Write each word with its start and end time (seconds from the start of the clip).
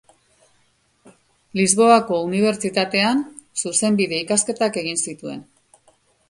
Lisboako 1.59 2.17
Unibertsitatean 2.29 3.21
zuzenbide-ikasketak 3.65 4.81
egin 4.83 4.99
zituen. 5.07 5.47